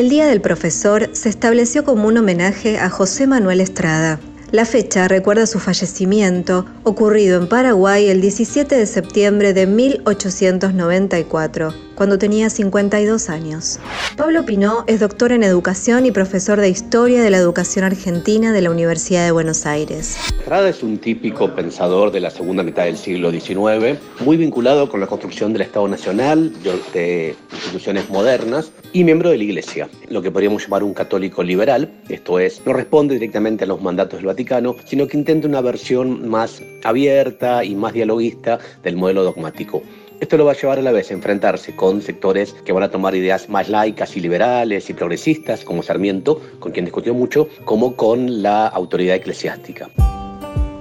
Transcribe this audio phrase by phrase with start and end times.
[0.00, 4.18] El Día del Profesor se estableció como un homenaje a José Manuel Estrada,
[4.52, 12.18] la fecha recuerda su fallecimiento, ocurrido en Paraguay el 17 de septiembre de 1894, cuando
[12.18, 13.78] tenía 52 años.
[14.16, 18.60] Pablo Pinó es doctor en educación y profesor de historia de la educación argentina de
[18.60, 20.16] la Universidad de Buenos Aires.
[20.40, 24.98] Estrada es un típico pensador de la segunda mitad del siglo XIX, muy vinculado con
[24.98, 26.52] la construcción del Estado Nacional,
[26.92, 31.90] de instituciones modernas y miembro de la Iglesia, lo que podríamos llamar un católico liberal,
[32.08, 36.28] esto es, no responde directamente a los mandatos del Vaticano, sino que intenta una versión
[36.28, 39.82] más abierta y más dialoguista del modelo dogmático.
[40.20, 42.90] Esto lo va a llevar a la vez a enfrentarse con sectores que van a
[42.90, 47.96] tomar ideas más laicas y liberales y progresistas, como Sarmiento, con quien discutió mucho, como
[47.96, 49.88] con la autoridad eclesiástica.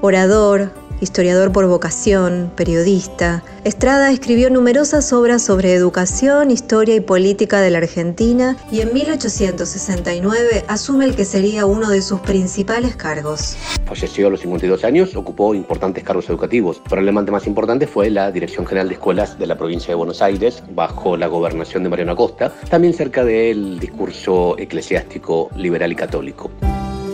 [0.02, 7.70] Orador, historiador por vocación, periodista, Estrada escribió numerosas obras sobre educación, historia y política de
[7.70, 13.58] la Argentina y en 1869 asume el que sería uno de sus principales cargos.
[13.86, 16.82] Falleció a los 52 años, ocupó importantes cargos educativos.
[16.88, 20.64] Probablemente más importante fue la Dirección General de Escuelas de la provincia de Buenos Aires,
[20.74, 26.50] bajo la gobernación de Mariano Acosta, también cerca del discurso eclesiástico liberal y católico.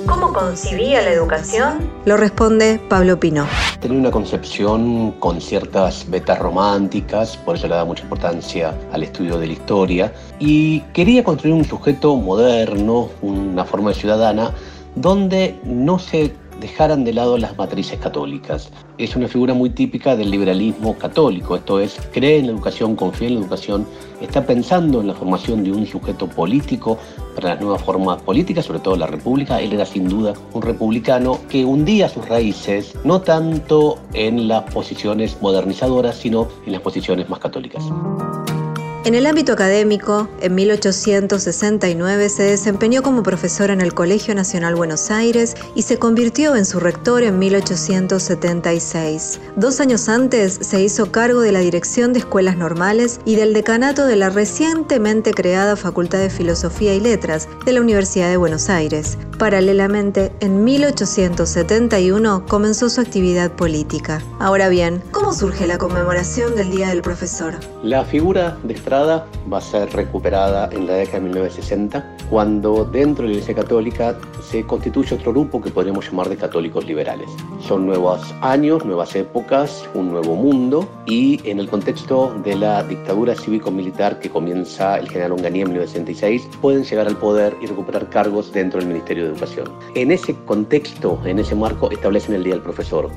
[0.07, 1.89] ¿Cómo concibía la educación?
[2.05, 3.47] Lo responde Pablo Pino.
[3.79, 9.39] Tenía una concepción con ciertas vetas románticas, por eso le da mucha importancia al estudio
[9.39, 14.51] de la historia, y quería construir un sujeto moderno, una forma de ciudadana,
[14.95, 18.71] donde no se dejaran de lado las matrices católicas.
[18.97, 23.27] Es una figura muy típica del liberalismo católico, esto es, cree en la educación, confía
[23.27, 23.87] en la educación,
[24.21, 26.97] está pensando en la formación de un sujeto político
[27.35, 29.59] para las nuevas formas políticas, sobre todo la república.
[29.59, 35.37] Él era sin duda un republicano que hundía sus raíces no tanto en las posiciones
[35.41, 37.83] modernizadoras, sino en las posiciones más católicas.
[39.05, 45.11] En el ámbito académico, en 1869 se desempeñó como profesor en el Colegio Nacional Buenos
[45.11, 49.39] Aires y se convirtió en su rector en 1876.
[49.57, 54.07] Dos años antes se hizo cargo de la dirección de escuelas normales y del decanato
[54.07, 59.19] de la recientemente creada Facultad de Filosofía y Letras de la Universidad de Buenos Aires.
[59.37, 64.23] Paralelamente, en 1871 comenzó su actividad política.
[64.39, 67.55] Ahora bien, ¿cómo surge la conmemoración del Día del Profesor?
[67.81, 73.29] La figura de va a ser recuperada en la década de 1960, cuando dentro de
[73.29, 77.27] la Iglesia Católica se constituye otro grupo que podríamos llamar de católicos liberales.
[77.59, 83.33] Son nuevos años, nuevas épocas, un nuevo mundo y en el contexto de la dictadura
[83.33, 88.53] cívico-militar que comienza el general Onganía en 1966, pueden llegar al poder y recuperar cargos
[88.53, 89.73] dentro del Ministerio de Educación.
[89.95, 93.09] En ese contexto, en ese marco, establecen el Día del Profesor.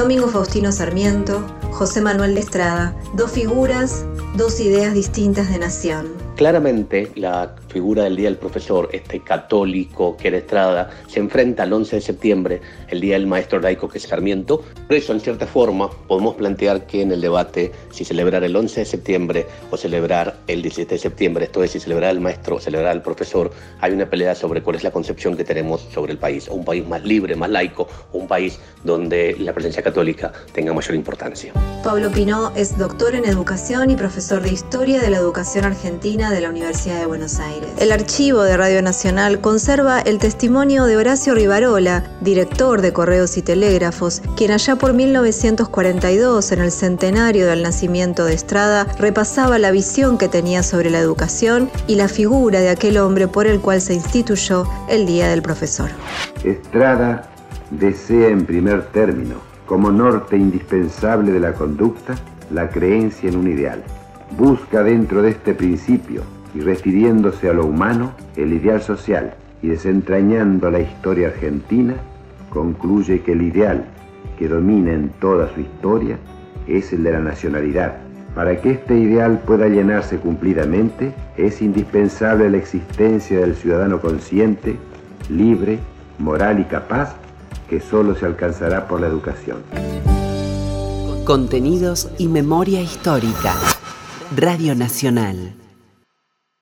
[0.00, 6.29] Domingo Faustino Sarmiento, José Manuel de Estrada, dos figuras, dos ideas distintas de nación.
[6.40, 11.72] Claramente la figura del Día del Profesor, este católico que era Estrada, se enfrenta al
[11.74, 14.62] 11 de septiembre, el Día del Maestro laico que es Sarmiento.
[14.86, 18.80] Por eso, en cierta forma, podemos plantear que en el debate si celebrar el 11
[18.80, 22.58] de septiembre o celebrar el 17 de septiembre, esto es, si celebrar al maestro o
[22.58, 23.50] celebrar al profesor,
[23.82, 26.48] hay una pelea sobre cuál es la concepción que tenemos sobre el país.
[26.48, 31.52] Un país más libre, más laico, un país donde la presencia católica tenga mayor importancia.
[31.82, 36.42] Pablo Pinó es doctor en educación y profesor de historia de la educación argentina de
[36.42, 37.70] la Universidad de Buenos Aires.
[37.78, 43.42] El archivo de Radio Nacional conserva el testimonio de Horacio Rivarola, director de Correos y
[43.42, 50.18] Telégrafos, quien allá por 1942, en el centenario del nacimiento de Estrada, repasaba la visión
[50.18, 53.94] que tenía sobre la educación y la figura de aquel hombre por el cual se
[53.94, 55.88] instituyó el Día del Profesor.
[56.44, 57.30] Estrada
[57.70, 62.16] desea en primer término, como norte indispensable de la conducta,
[62.52, 63.84] la creencia en un ideal.
[64.36, 66.22] Busca dentro de este principio
[66.56, 69.32] y refiriéndose a lo humano, el ideal social,
[69.62, 71.94] y desentrañando la historia argentina,
[72.48, 73.84] concluye que el ideal
[74.40, 76.18] que domina en toda su historia
[76.66, 77.98] es el de la nacionalidad.
[78.34, 84.74] Para que este ideal pueda llenarse cumplidamente, es indispensable la existencia del ciudadano consciente,
[85.28, 85.78] libre,
[86.18, 87.14] moral y capaz,
[87.70, 89.62] que solo se alcanzará por la educación.
[91.24, 93.54] Contenidos y memoria histórica.
[94.36, 95.59] Radio Nacional.